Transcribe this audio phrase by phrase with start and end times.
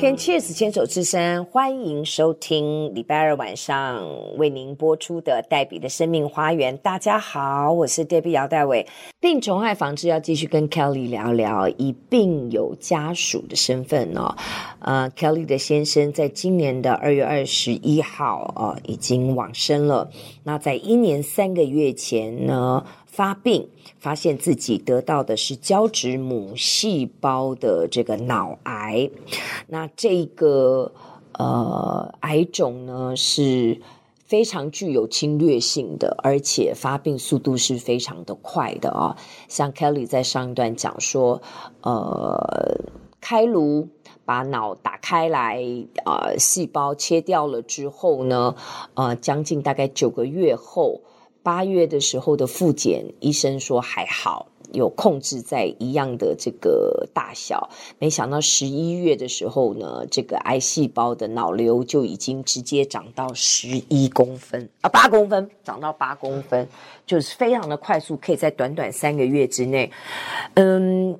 [0.00, 4.00] 跟 Cheers 牵手之声，欢迎收听礼拜二晚上
[4.36, 6.76] 为您播出的黛比的生命花园。
[6.78, 8.86] 大家好，我是黛比姚黛伟。
[9.18, 14.36] 病虫害防治要继续跟 Kelly 聊聊，以病友家属的身份哦。
[14.78, 20.08] 呃，Kelly 的先生在今年的二月二十一号呃已经往生了。
[20.44, 29.10] 那在一年三个月前呢，发病，发现自己得到的是胶质母细胞的这个脑癌。
[29.66, 30.92] 那这个
[31.32, 33.80] 呃癌种呢是
[34.24, 39.16] 非常具有侵略性的，而且发病速度是非常的快的啊。
[39.48, 41.42] 像 Kelly 在上一段讲说，
[41.82, 42.78] 呃，
[43.20, 43.88] 开颅
[44.24, 45.64] 把脑打开来，
[46.04, 48.54] 呃，细胞切掉了之后呢，
[48.94, 51.00] 呃，将近大概九个月后。
[51.48, 57.70] 八月的时候的复检，医生说还好，有控制在一样的这个大小。
[57.98, 66.68] 没想到十一月的时候呢，这个癌细胞的脑瘤就已经直接长到十一公分啊，八公分，长到八公分，
[67.06, 69.90] 就是非常的快速，可以在短短三个月之内，
[70.52, 71.18] 嗯。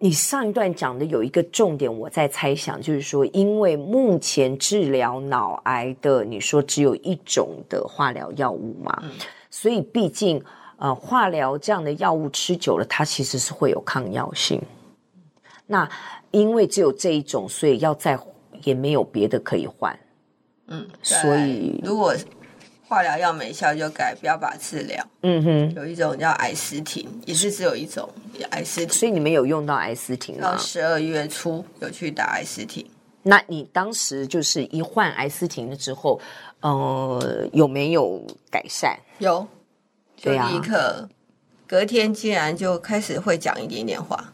[0.00, 9.10] 你上一段讲的有一个重点，我在猜想，就是说，因为目前治疗脑癌的，你说只有一种的化疗药物嘛，嗯、
[9.60, 10.42] 所以毕竟，
[10.76, 14.62] 呃，化疗这样的药物吃久了，它其实是会有抗药性。
[15.66, 15.88] 那
[16.30, 18.16] 因为只有这一种，所以要再
[18.62, 19.98] 也没有别的可以换。
[20.68, 22.14] 嗯，所以如果。
[22.88, 25.06] 化疗药没效就改标靶治疗。
[25.20, 28.08] 嗯哼，有一种叫艾斯汀，也是只有一种
[28.48, 28.88] 艾斯廷。
[28.88, 30.52] 所以你们有用到艾斯汀吗？
[30.52, 32.86] 到十二月初有去打艾斯廷。
[33.28, 36.18] 那你当时就是一换艾司婷了之后，
[36.60, 38.96] 呃，有没有改善？
[39.18, 39.46] 有，
[40.16, 41.06] 就立刻
[41.66, 44.32] 隔天竟然就开始会讲一点点话，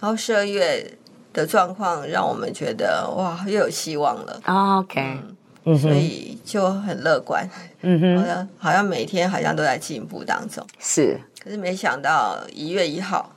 [0.00, 0.98] 然后十二月
[1.32, 4.40] 的状况让我们觉得哇，又有希望了。
[4.46, 5.00] Oh, OK。
[5.00, 7.46] 嗯所以就很乐观，
[7.82, 11.20] 嗯哼，好像好像每天好像都在进步当中，是。
[11.38, 13.30] 可是没想到一月一号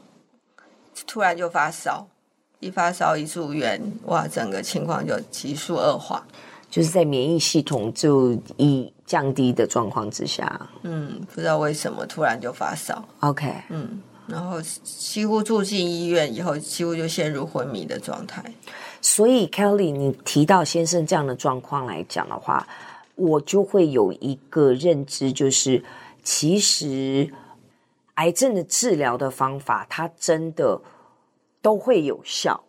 [1.05, 2.07] 突然就发烧，
[2.61, 6.23] 一发烧一住院，哇，整个情况就急速恶化，
[6.69, 18.44] 就是在免疫系统就一降低的状况之下，嗯，不知道为什么突然就发烧，OK，嗯，然后几乎住进医院以后，几乎就陷入昏迷的状态。
[19.01, 22.67] 所以，Kelly，你提到先生这样的状况来讲的话，
[23.16, 25.83] 我就会有一个认知，就是
[26.23, 27.33] 其实
[28.13, 30.79] 癌症的治疗的方法，它真的
[31.61, 32.61] 都会有效，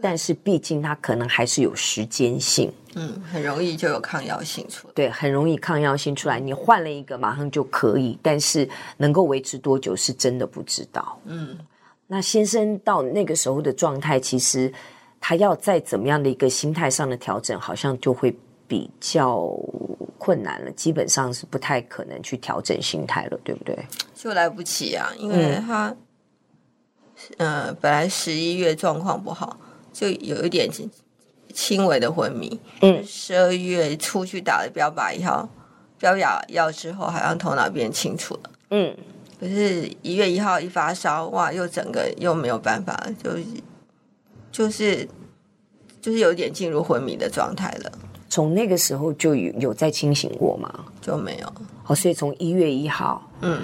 [0.00, 2.72] 但是毕竟它可能还是有时间性。
[2.94, 4.94] 嗯，很容易就有抗药性出来。
[4.94, 11.20] 对，很容易抗药性出来，你换了一个马上就可以，但是能够维持多久是真的不知道。
[11.26, 11.56] 嗯，
[12.06, 14.72] 那先生到那个时候的状态，其实。
[15.22, 18.34] 他要再怎么样的一个心态上的调整，好像就会
[18.66, 19.54] 比较
[20.16, 20.70] 困难了。
[20.70, 23.78] 基本上是不太可能去调整心态了，对不对？
[24.14, 25.96] 就来不及啊，因为他，嗯、
[27.38, 29.56] 呃，本来十一月状况不好，
[29.92, 30.68] 就有一点
[31.52, 32.58] 轻微的昏迷。
[32.82, 35.48] 嗯，十二月初去打了标靶一号
[35.98, 38.50] 标靶药之后，好像头脑变清楚了。
[38.70, 38.96] 嗯，
[39.38, 43.30] 可是一月一号一发烧，哇，又整个又没有办法，就。
[44.52, 45.08] 就是，
[46.02, 47.92] 就是有点进入昏迷的状态了。
[48.28, 50.86] 从那个时候就有有在清醒过吗？
[51.00, 51.52] 就没有。
[51.86, 53.60] 哦，所以从一月一号，嗯，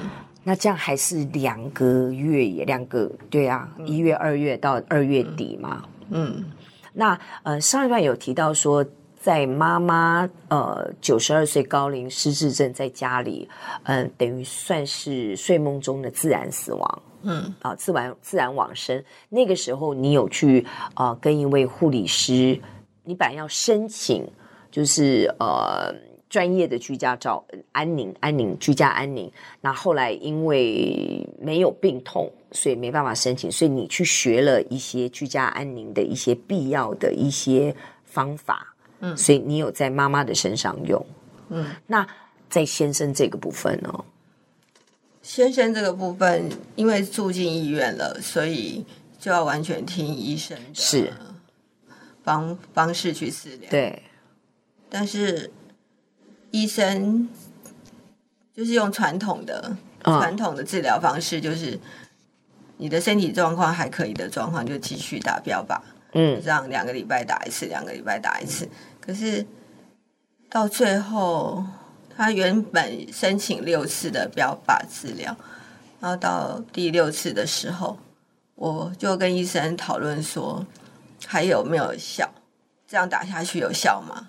[0.49, 5.83] 那这样还是两个月也两个，对啊，一月、二月到二月底嘛。
[6.11, 6.45] 嗯，嗯
[6.93, 8.87] 那呃上一段有提到说，
[9.19, 13.49] 在妈妈呃九十二岁高龄失智症在家里，
[13.83, 17.03] 嗯、呃，等于算是睡梦中的自然死亡。
[17.23, 19.03] 嗯啊，自然自然往生。
[19.29, 20.65] 那个时候，你有去
[20.95, 22.57] 啊、呃、跟一位护理师，
[23.03, 24.25] 你本来要申请，
[24.71, 25.93] 就是呃
[26.37, 27.43] 专业的居家照
[27.73, 29.33] 安宁安宁居家安宁。
[29.63, 33.51] 那后来因为没有病痛，所以没办法申请。
[33.51, 37.75] 所以你去学了一些居家安宁的一些必要的一些
[38.05, 38.75] 方法。
[39.01, 41.07] 嗯，所以你有在妈妈的身上用。
[41.49, 42.07] 嗯，那
[42.51, 44.05] 在先生这个部分呢？
[45.23, 48.85] 先生这个部分，因为住进医院了，所以
[49.19, 51.11] 就要完全听医生的是
[52.23, 53.71] 方方式去治疗。
[53.71, 54.03] 对，
[54.91, 55.51] 但是
[56.57, 57.29] 医生
[58.55, 61.79] 就是用传统的、哦、传统的治疗方式，就是
[62.79, 65.79] 你的身体状况还可以的状况，就继续打标靶。
[66.13, 68.67] 嗯，这样两个礼拜打一次，两个礼拜打一次。
[68.99, 69.45] 可是
[70.49, 71.63] 到最后，
[72.17, 75.37] 他原本申请六次的标靶治疗，
[76.01, 77.99] 然后到第六次的时候，
[78.55, 80.65] 我就跟医生讨论说，
[81.27, 82.31] 还有没有效？
[82.89, 84.29] 这样打下去有效吗？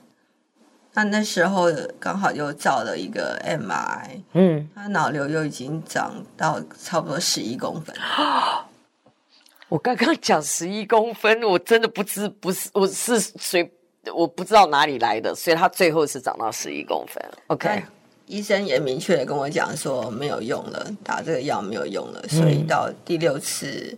[0.98, 1.68] 那那时候
[2.00, 7.96] 刚好又照了一个 MRI，嗯，他脑瘤又已经长到差不多十一公分。
[9.70, 13.72] 我刚刚讲十一公分，我真的不知不是我是谁，
[14.12, 17.24] 我不知道哪里来的，所以他最后是长到十一公分。
[17.46, 17.84] OK，
[18.26, 23.96] 医生也明确的跟我讲说没有用了，打这个药没有用了，所以到第六次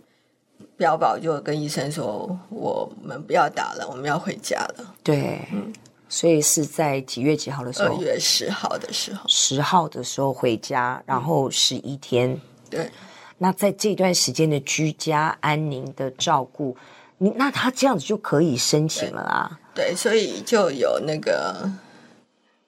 [0.76, 4.94] 标宝就跟医生说，我们不要打了，我们要回家了。
[5.02, 5.72] 对，嗯。
[6.10, 7.94] 所以是在几月几号的时候？
[7.94, 9.20] 二月十号的时候。
[9.26, 12.38] 十号的时候回家，然后十一天。
[12.68, 12.90] 对。
[13.38, 16.76] 那在这段时间的居家安宁的照顾，
[17.16, 19.58] 你那他这样子就可以申请了啊？
[19.74, 21.70] 对，所以就有那个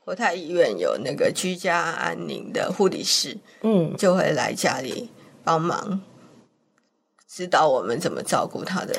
[0.03, 5.11] 国泰医院有那个居家安宁的护理师，嗯，就会来家里
[5.44, 6.00] 帮忙，
[7.34, 8.94] 指导我们怎么照顾他的。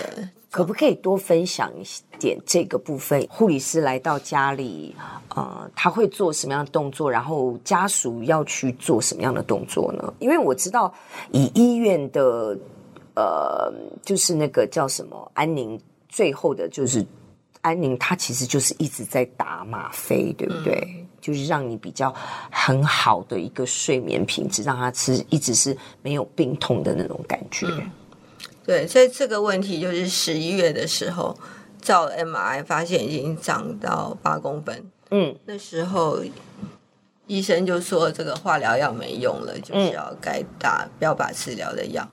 [0.50, 3.24] 可不可以多分享一点这个部分？
[3.30, 4.96] 护理师来到家里，
[5.36, 7.12] 呃，他会做什么样的动作？
[7.12, 10.12] 然后家属要去做什么样的动作呢？
[10.18, 10.92] 因为我知道，
[11.32, 12.58] 以医院的，
[13.16, 13.72] 呃，
[14.02, 17.06] 就是那个叫什么安宁，最后的就是
[17.62, 20.74] 安宁，他其实就是一直在打吗啡，对不对？
[20.88, 22.12] 嗯、就是让你比较
[22.52, 27.68] 很好的一个睡眠品质，让他吃一直是没有病痛的那种感觉。
[27.70, 27.92] 嗯
[28.66, 31.38] 对，所以这个问题就是十一月的时候
[31.82, 36.24] 照 MRI 发现已经长到八公分，嗯，那时候
[37.28, 42.10] 医生就说这个化疗药没用了，就是要该打标靶治疗的药，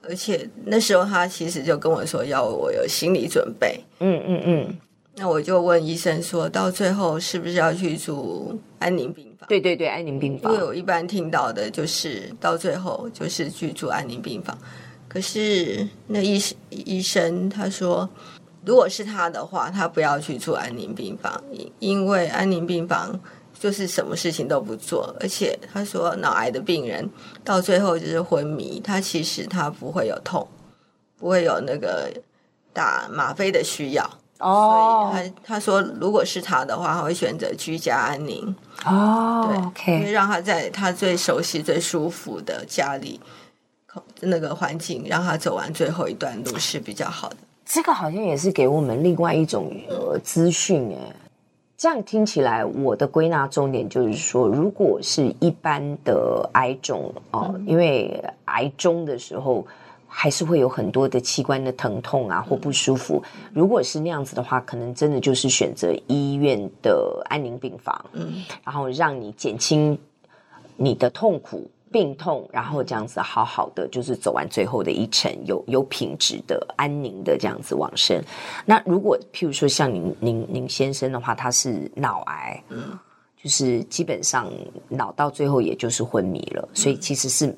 [0.00, 4.78] 嗯、而且那时候他其实就跟我说要我有心理准备，嗯嗯嗯，
[5.16, 9.46] 那我就问医生说到最后是不是要去住安宁病房？
[9.48, 14.56] 对对对，安宁病房，因为我一般听到的就是到最后就是去住安宁病房。
[15.12, 18.08] 可是那医生医生他说，
[18.64, 21.42] 如果是他的话，他不要去住安宁病房，
[21.80, 23.20] 因为安宁病房
[23.52, 27.06] 就是什么事情都不做，而且他说脑癌的病人
[27.44, 30.48] 到最后就是昏迷，他其实他不会有痛，
[31.18, 32.10] 不会有那个
[32.72, 35.10] 打吗啡的需要哦。
[35.12, 38.56] 所以他他说，如果是他的话，他会选择居家安宁
[38.86, 43.20] 哦，对因为让他在他最熟悉、最舒服的家里。
[44.20, 47.36] 那个环境让他走完最后一段路是比较好的。
[47.64, 51.16] 这个好像也是给我们另外一种呃资讯哎。
[51.76, 59.66] 这样听起来，我的归纳重点就是说，如果是一般的癌种哦，因为癌中的时候
[60.06, 63.20] 还是会有很多的器官的疼痛啊或不舒服。
[63.24, 69.98] 嗯、如果是那样子的话，可能真的就是选择医院的安宁病房，嗯，然后让你减轻
[70.76, 71.68] 你的痛苦。
[71.92, 78.20] 病痛，然后这样子好好的，就是走完最后的一程，有有品质的、安宁的这样子往生。
[78.64, 82.98] 那如果譬如说像您您您先生的话，他是脑癌，嗯，
[83.36, 84.50] 就是基本上
[84.88, 87.54] 脑到最后也就是昏迷了，所以其实是。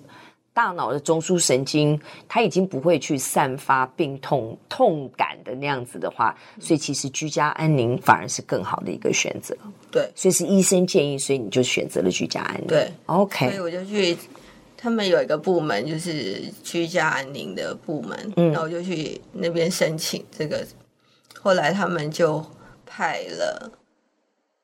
[0.55, 9.55] 大脑的中枢神经，它已经不会去散发病痛痛感的那样子的话，所以其实居家安宁反而是更好的一个选择。
[9.91, 12.69] 对，所以是医生建议，所以你就选择了居家安宁。
[12.69, 13.49] 对，OK。
[13.49, 14.17] 所以我就去，
[14.77, 20.65] 他们有一个部门就是居家安宁的部门，嗯，然后我就去那边申请这个。
[21.43, 22.45] 后来他们就
[22.87, 23.73] 派了，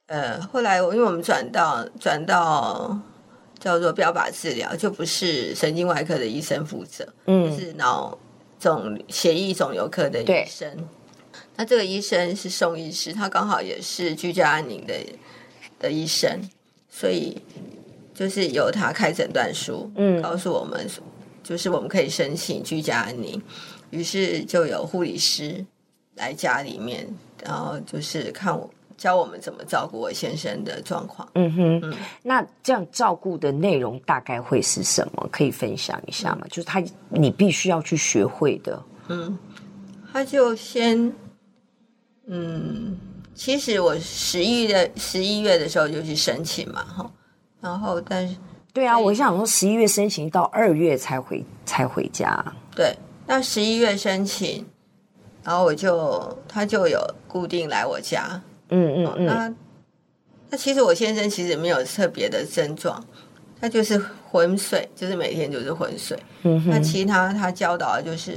[0.07, 2.97] 呃，后来我因为我们转到转到。
[3.61, 8.19] 叫做标靶治疗，就不是神经外科的医生负责，嗯，是脑
[8.59, 10.89] 肿血液肿瘤科的医生。
[11.57, 14.95] 那这个医生是宋医师，他刚好也是居家安宁的
[15.79, 16.41] 的医生，
[16.89, 17.37] 所以
[18.15, 20.89] 就是由他开诊断书，嗯，告诉我们，
[21.45, 23.41] 就是我们可以申请居家安宁。
[23.91, 25.63] 于是就有护理师
[26.15, 27.07] 来家里面，
[27.45, 28.71] 然后就是看我。
[29.01, 31.27] 教我们怎么照顾我先生的状况。
[31.35, 35.27] 嗯哼，嗯，那这样照顾的内容大概会是什么？
[35.33, 36.43] 可以分享一下吗？
[36.43, 38.83] 嗯、就是他，你必须要去学会的。
[39.09, 39.39] 嗯，
[40.13, 41.11] 他就先，
[42.27, 42.95] 嗯，
[43.35, 47.11] 其实我十一月十一月的时候就去申请嘛，哈，
[47.59, 48.37] 然后但是，
[48.75, 52.45] 对啊，我想说十一月申请到二月才回才回家。
[52.77, 52.95] 对，
[53.27, 54.67] 那十一月申请，
[55.43, 58.39] 然后我就他就有固定来我家。
[58.71, 59.55] 嗯嗯嗯，那
[60.51, 63.05] 那其实我先生其实没有特别的症状，
[63.61, 64.01] 他就是
[64.31, 66.19] 昏睡，就是每天就是昏睡。
[66.43, 68.33] 嗯哼，那其他他教导的就是，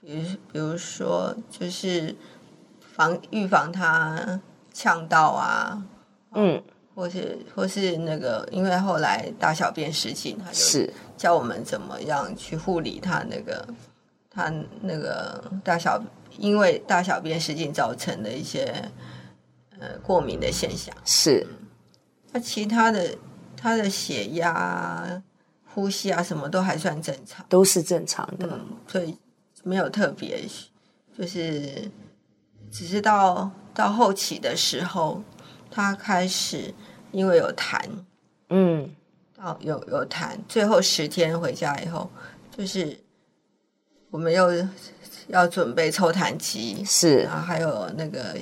[0.00, 0.22] 比如
[0.52, 2.14] 比如说就是
[2.94, 4.40] 防预防他
[4.72, 5.82] 呛到啊，
[6.34, 6.62] 嗯，
[6.94, 10.92] 或是或是那个，因为后来大小便失禁，他就是。
[11.20, 13.68] 教我们怎么样去护理他那个
[14.30, 16.02] 他那个大小，
[16.38, 18.74] 因为大小便失禁造成的一些
[19.80, 20.94] 呃过敏的现象。
[21.04, 21.44] 是，
[22.30, 23.16] 那其他的
[23.56, 25.20] 他的血压、
[25.74, 29.18] 呼吸啊，什么都还算正常，都是正常的，嗯，所以
[29.64, 30.48] 没有特别，
[31.18, 31.90] 就是
[32.70, 35.20] 只是到到后期的时候。
[35.72, 36.74] 他开始
[37.12, 37.80] 因为有痰，
[38.48, 38.90] 嗯，
[39.36, 42.10] 到，有有痰，最后十天回家以后，
[42.50, 42.98] 就是
[44.10, 44.50] 我们又
[45.28, 48.36] 要准备抽痰机，是，然后还有那个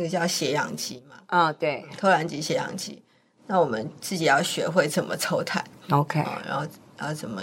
[0.00, 3.02] 那个叫血氧机嘛，啊、哦，对，抽痰机、血氧机，
[3.46, 6.66] 那我们自己要学会怎么抽痰，OK，然后
[6.96, 7.42] 然后怎么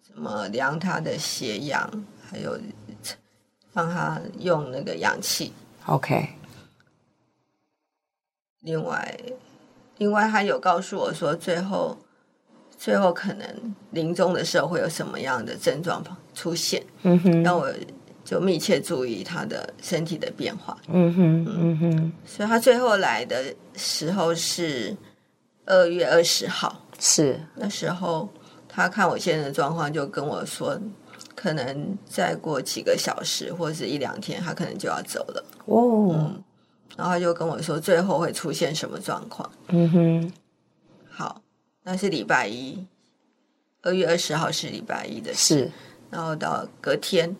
[0.00, 1.90] 怎么量他的血氧，
[2.22, 2.56] 还有
[3.72, 5.52] 让他用那个氧气
[5.86, 6.28] ，OK。
[8.60, 9.18] 另外，
[9.96, 11.98] 另外他有告诉我说，最后，
[12.78, 16.04] 最后可能临终的时候会有什么样的症状
[16.34, 16.80] 出现？
[17.02, 17.68] 嗯哼，让我
[18.30, 20.78] 就密切注意他的身体的变化。
[20.86, 24.96] 嗯哼，嗯哼，所以他最后来的时候是
[25.66, 28.28] 二月二十号，是那时候
[28.68, 30.80] 他看我现在的状况，就跟我说，
[31.34, 35.44] 可能再过几个小时或者是一两天，他可能就要走了。
[35.64, 36.14] 哦。
[36.14, 36.44] 嗯
[36.96, 39.50] 然后他就跟我说，最后会出现什么状况？
[39.68, 40.32] 嗯哼，
[41.08, 41.40] 好，
[41.82, 42.86] 那是礼拜一，
[43.82, 45.60] 二月二十号是礼拜一的事。
[45.60, 45.70] 是，
[46.10, 47.34] 然后到隔天，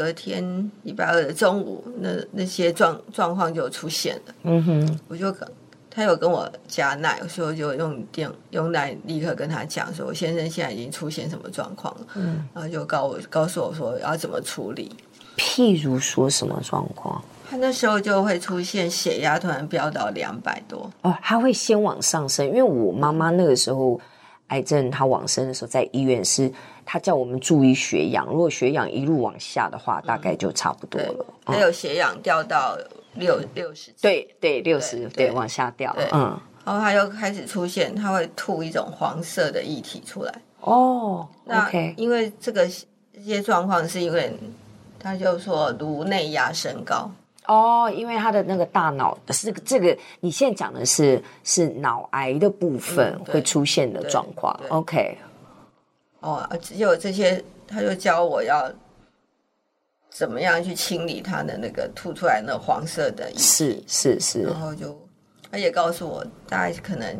[0.00, 4.34] 隔天礼拜二的中午，那那些状状况就出现了。
[4.44, 5.46] 嗯哼，我就跟
[5.90, 12.06] 他有跟我加奶，所以我就用电用奶立刻跟他讲说，我先生现在已经出现什么状况了。
[12.14, 14.90] 嗯，然后就告我告诉我说要怎么处理。
[15.36, 17.22] 譬如说什么状况？
[17.50, 24.00] 他那时候就会出现血压突然飙到两百多哦，他会先往上升，因为我妈妈那个时候
[24.46, 26.50] 癌症，她往生的时候在医院是，
[26.92, 31.24] 她叫我们注意血氧，如果血氧一路往下的话，大概就差不多了。
[31.46, 32.76] 还有血氧掉到
[33.14, 40.34] 六六十，对对，六十对往下掉，嗯，然后他又开始出现，他会吐一种黄色的液体出来。
[40.62, 44.36] 哦，那因为这个这些状况是因为
[44.98, 47.08] 他就说颅内压升高。
[47.46, 54.58] 哦，因为他的那个大脑是这个，你现在讲的是是脑癌的部分会出现的状况。
[54.64, 55.16] 嗯、OK，
[56.20, 58.72] 哦，只有这些，他就教我要
[60.10, 64.96] 怎么样去清理他的那个吐出来那黄色的，是是是，然后就
[65.50, 67.16] 他也告诉我，大概可能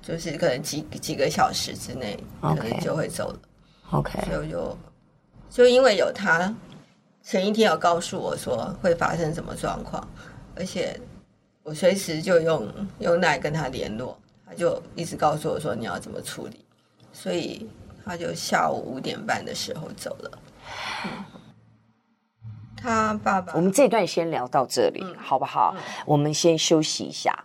[0.00, 3.38] 就是可能几几个小时之内可能就会走了。
[3.90, 4.78] OK，所以我就
[5.50, 6.54] 就因为有他。
[7.20, 10.08] 前一天有告诉我说会发生什么状况，
[10.56, 10.98] 而且
[11.62, 12.66] 我随时就用
[13.00, 16.64] 用奶跟他联络，他就一直告诉我说你要怎么处理，
[17.12, 17.68] 所以
[18.08, 20.38] 他就下午五点半的时候走了。
[21.04, 21.10] 嗯、
[22.74, 25.74] 他爸爸，我们这段先聊到这里，嗯、好不好？
[25.76, 27.44] 嗯、我们先休息一下。